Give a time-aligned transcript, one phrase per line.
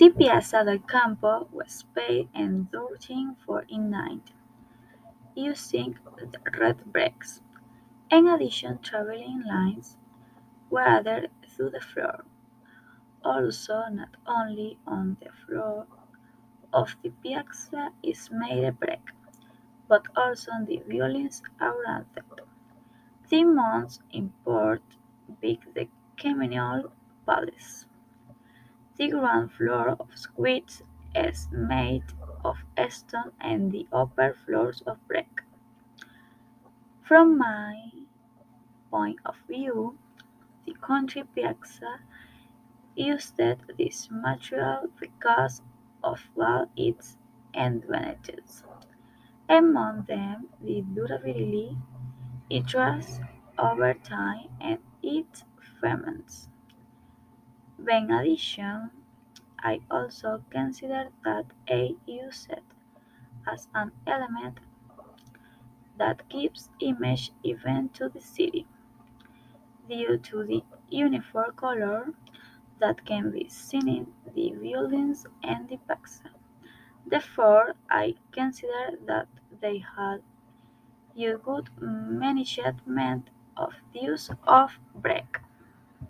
[0.00, 4.22] The Piazza del Campo was paved in 1349
[5.34, 5.98] using
[6.58, 7.42] red bricks.
[8.10, 9.98] In addition, travertine lines
[10.70, 12.24] were added to the floor.
[13.22, 15.86] Also, not only on the floor
[16.72, 19.12] of the piazza is made a brick,
[19.86, 22.24] but also on the violins around it.
[23.28, 24.80] The most import
[25.42, 26.90] big the Communal
[27.26, 27.84] Palace.
[29.00, 30.82] The ground floor of which
[31.14, 32.04] is made
[32.44, 32.58] of
[32.90, 35.40] stone and the upper floors of brick.
[37.00, 37.92] From my
[38.90, 39.96] point of view,
[40.66, 42.00] the country piazza
[42.94, 45.62] used this material because
[46.04, 47.16] of all its
[47.54, 48.64] advantages.
[49.48, 51.78] Among them, the durability,
[52.50, 53.18] it lasts
[53.58, 55.44] over time, and its
[55.80, 56.50] ferments.
[57.88, 58.90] In addition,
[59.58, 62.52] I also consider that it used
[63.50, 64.60] as an element
[65.98, 68.66] that gives image even to the city,
[69.88, 72.14] due to the uniform color
[72.78, 76.30] that can be seen in the buildings and the piazza.
[77.06, 79.28] Therefore, I consider that
[79.60, 80.22] they had
[81.16, 85.40] a good management of the use of brick.